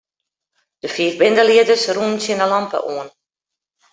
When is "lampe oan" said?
2.51-3.09